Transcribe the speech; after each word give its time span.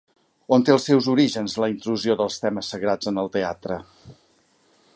On 0.55 0.63
té 0.67 0.71
els 0.75 0.87
seus 0.91 1.09
orígens 1.13 1.57
la 1.63 1.69
intrusió 1.73 2.15
dels 2.21 2.37
temes 2.45 2.73
sagrats 2.75 3.11
en 3.13 3.25
el 3.25 3.33
teatre? 3.39 3.79